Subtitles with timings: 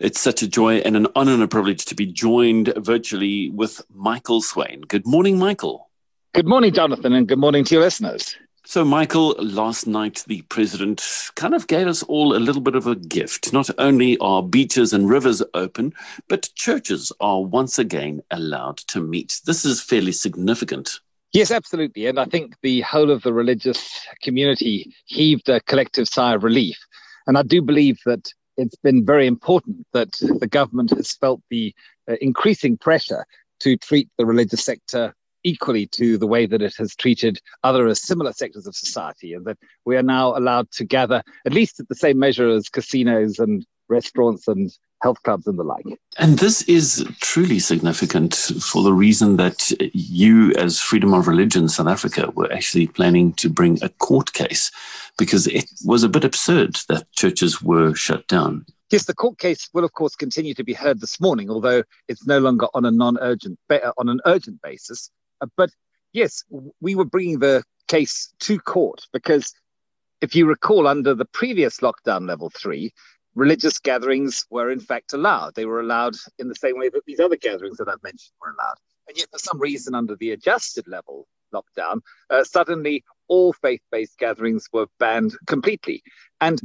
[0.00, 3.82] It's such a joy and an honor and a privilege to be joined virtually with
[3.92, 4.82] Michael Swain.
[4.82, 5.90] Good morning, Michael.
[6.34, 8.36] Good morning, Jonathan, and good morning to your listeners.
[8.64, 11.02] So, Michael, last night the president
[11.34, 13.52] kind of gave us all a little bit of a gift.
[13.52, 15.94] Not only are beaches and rivers open,
[16.28, 19.40] but churches are once again allowed to meet.
[19.46, 21.00] This is fairly significant.
[21.32, 22.06] Yes, absolutely.
[22.06, 26.78] And I think the whole of the religious community heaved a collective sigh of relief.
[27.26, 31.74] And I do believe that it's been very important that the government has felt the
[32.10, 33.24] uh, increasing pressure
[33.60, 35.14] to treat the religious sector
[35.44, 39.56] equally to the way that it has treated other similar sectors of society, and that
[39.86, 43.64] we are now allowed to gather at least at the same measure as casinos and
[43.88, 44.70] restaurants and
[45.02, 45.84] health clubs and the like.
[46.18, 51.86] And this is truly significant for the reason that you, as Freedom of Religion South
[51.86, 54.70] Africa, were actually planning to bring a court case
[55.16, 58.66] because it was a bit absurd that churches were shut down.
[58.90, 62.26] Yes, the court case will, of course, continue to be heard this morning, although it's
[62.26, 63.58] no longer on a non-urgent
[63.98, 65.10] on an urgent basis.
[65.40, 65.70] Uh, but
[66.12, 66.42] yes,
[66.80, 69.52] we were bringing the case to court because
[70.20, 72.92] if you recall, under the previous lockdown level three,
[73.34, 75.54] religious gatherings were in fact allowed.
[75.54, 78.50] They were allowed in the same way that these other gatherings that I've mentioned were
[78.58, 78.76] allowed.
[79.08, 84.18] And yet, for some reason, under the adjusted level lockdown, uh, suddenly all faith based
[84.18, 86.02] gatherings were banned completely.
[86.40, 86.60] And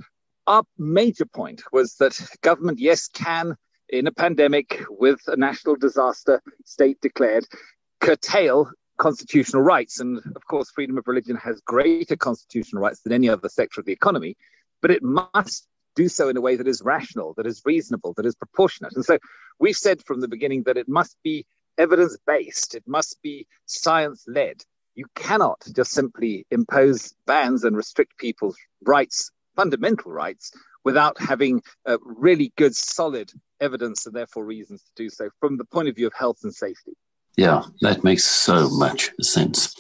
[0.48, 3.56] our major point was that government, yes, can,
[3.90, 7.46] in a pandemic with a national disaster state declared,
[8.02, 10.00] curtail constitutional rights.
[10.00, 13.86] And of course, freedom of religion has greater constitutional rights than any other sector of
[13.86, 14.36] the economy,
[14.82, 18.26] but it must do so in a way that is rational, that is reasonable, that
[18.26, 18.96] is proportionate.
[18.96, 19.18] And so
[19.60, 21.46] we've said from the beginning that it must be
[21.78, 24.64] evidence based, it must be science led.
[24.96, 30.52] You cannot just simply impose bans and restrict people's rights, fundamental rights,
[30.84, 31.62] without having
[32.04, 36.08] really good, solid evidence and therefore reasons to do so from the point of view
[36.08, 36.92] of health and safety.
[37.38, 39.74] Yeah, that makes so much sense.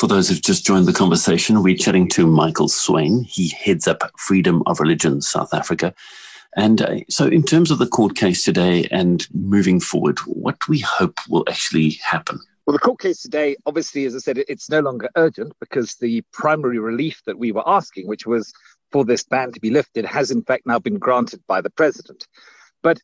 [0.00, 3.22] For those who've just joined the conversation, we're chatting to Michael Swain.
[3.24, 5.92] He heads up Freedom of Religion South Africa.
[6.56, 10.70] And uh, so, in terms of the court case today and moving forward, what do
[10.70, 12.40] we hope will actually happen?
[12.64, 16.22] Well, the court case today, obviously, as I said, it's no longer urgent because the
[16.32, 18.54] primary relief that we were asking, which was
[18.92, 22.26] for this ban to be lifted, has in fact now been granted by the president.
[22.82, 23.00] But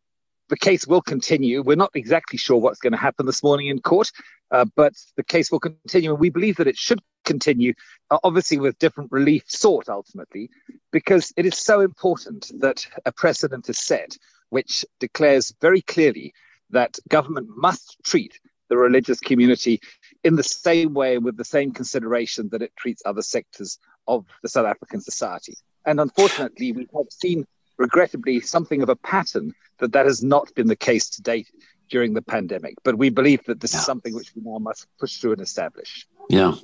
[0.49, 1.63] the case will continue.
[1.63, 4.11] We're not exactly sure what's going to happen this morning in court,
[4.51, 6.11] uh, but the case will continue.
[6.11, 7.75] And we believe that it should continue,
[8.11, 10.51] uh, obviously with different relief sought ultimately,
[10.93, 14.17] because it is so important that a precedent is set
[14.51, 16.33] which declares very clearly
[16.71, 19.81] that government must treat the religious community
[20.25, 23.79] in the same way with the same consideration that it treats other sectors
[24.09, 25.57] of the South African society.
[25.85, 27.47] And unfortunately, we have seen
[27.79, 31.51] regrettably something of a pattern that that has not been the case to date
[31.89, 32.75] during the pandemic.
[32.83, 33.81] But we believe that this yeah.
[33.81, 36.07] is something which we now must push through and establish.
[36.29, 36.55] Yeah.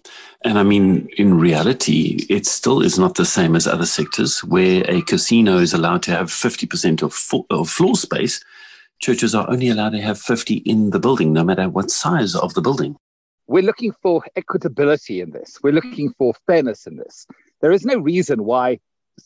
[0.44, 4.84] And I mean, in reality, it still is not the same as other sectors where
[4.88, 8.42] a casino is allowed to have 50% of, fo- of floor space.
[9.00, 12.54] Churches are only allowed to have 50 in the building, no matter what size of
[12.54, 12.96] the building.
[13.46, 15.58] We're looking for equitability in this.
[15.62, 17.26] We're looking for fairness in this.
[17.60, 18.78] There is no reason why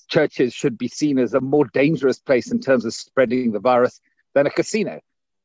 [0.09, 4.01] churches should be seen as a more dangerous place in terms of spreading the virus
[4.35, 5.01] than a casino.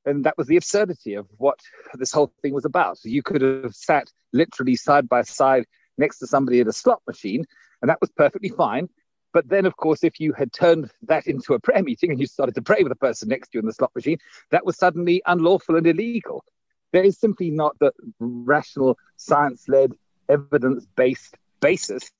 [0.06, 1.59] And that was the absurdity of what
[1.94, 2.97] this whole thing was about.
[3.03, 5.66] You could have sat literally side by side
[5.97, 7.46] next to somebody at a slot machine,
[7.81, 8.90] and that was perfectly fine.
[9.34, 12.25] But then, of course, if you had turned that into a prayer meeting and you
[12.25, 14.18] started to pray with the person next to you in the slot machine,
[14.50, 16.44] that was suddenly unlawful and illegal.
[16.91, 19.94] There is simply not the rational, science led,
[20.28, 22.12] evidence based basis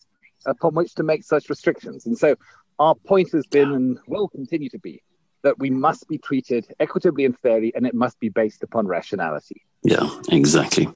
[0.46, 2.06] upon which to make such restrictions.
[2.06, 2.36] And so
[2.80, 5.02] our point has been and will continue to be
[5.44, 9.62] that we must be treated equitably and fairly, and it must be based upon rationality.
[9.84, 10.88] Yeah, exactly.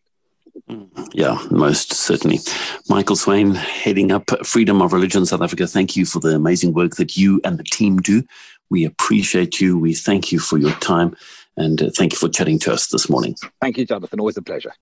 [0.71, 2.39] Mm, yeah, most certainly.
[2.89, 6.97] Michael Swain, heading up Freedom of Religion South Africa, thank you for the amazing work
[6.97, 8.23] that you and the team do.
[8.71, 9.79] We appreciate you.
[9.79, 11.17] We thank you for your time
[11.57, 13.37] and uh, thank you for chatting to us this morning.
[13.61, 14.21] Thank you, Jonathan.
[14.21, 14.75] Always a pleasure.